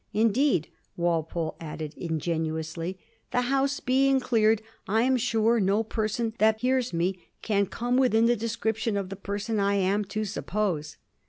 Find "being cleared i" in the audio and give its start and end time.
3.79-5.03